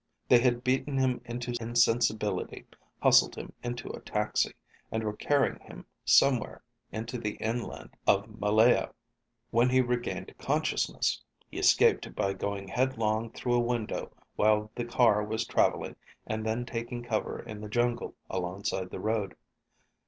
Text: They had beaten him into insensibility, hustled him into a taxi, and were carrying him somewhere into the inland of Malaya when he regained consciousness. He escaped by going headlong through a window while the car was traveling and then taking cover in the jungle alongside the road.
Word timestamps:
They 0.29 0.39
had 0.39 0.63
beaten 0.63 0.97
him 0.97 1.21
into 1.25 1.53
insensibility, 1.61 2.65
hustled 3.03 3.35
him 3.35 3.53
into 3.61 3.87
a 3.91 3.99
taxi, 3.99 4.55
and 4.91 5.03
were 5.03 5.15
carrying 5.15 5.59
him 5.59 5.85
somewhere 6.03 6.63
into 6.91 7.19
the 7.19 7.33
inland 7.35 7.91
of 8.07 8.39
Malaya 8.39 8.93
when 9.51 9.69
he 9.69 9.79
regained 9.79 10.33
consciousness. 10.39 11.21
He 11.51 11.59
escaped 11.59 12.15
by 12.15 12.33
going 12.33 12.67
headlong 12.69 13.29
through 13.29 13.53
a 13.53 13.59
window 13.59 14.11
while 14.37 14.71
the 14.73 14.85
car 14.85 15.23
was 15.23 15.45
traveling 15.45 15.95
and 16.25 16.43
then 16.43 16.65
taking 16.65 17.03
cover 17.03 17.39
in 17.39 17.61
the 17.61 17.69
jungle 17.69 18.15
alongside 18.27 18.89
the 18.89 18.99
road. 18.99 19.35